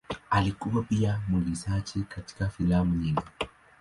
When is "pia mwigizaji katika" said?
0.83-2.49